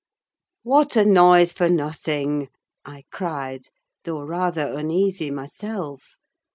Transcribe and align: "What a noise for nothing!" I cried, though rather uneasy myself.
"What 0.63 0.95
a 0.95 1.05
noise 1.05 1.53
for 1.53 1.69
nothing!" 1.69 2.49
I 2.83 3.03
cried, 3.11 3.67
though 4.03 4.21
rather 4.23 4.73
uneasy 4.75 5.29
myself. 5.29 6.17